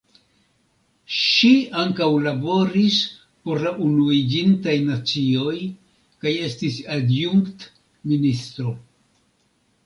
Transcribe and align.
Ŝi 1.15 1.49
ankaŭ 1.81 2.07
laboris 2.27 2.97
por 3.49 3.61
la 3.65 3.73
Unuiĝintaj 3.89 4.75
Nacioj 4.87 5.53
kaj 6.25 6.33
estis 6.47 6.81
adjunkt-ministro. 6.97 8.75